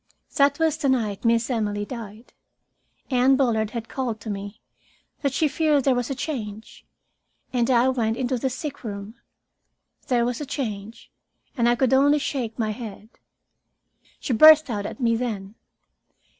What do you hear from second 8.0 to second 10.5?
into the sickroom. There was a